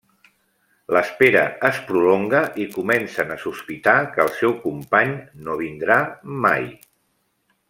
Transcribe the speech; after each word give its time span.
L'espera 0.95 1.43
es 1.69 1.81
prolonga 1.89 2.41
i 2.63 2.67
comencen 2.77 3.35
a 3.35 3.39
sospitar 3.45 3.97
que 4.17 4.27
el 4.27 4.35
seu 4.41 4.59
company 4.67 5.17
no 5.47 5.63
vindrà 5.65 6.03
mai. 6.49 6.71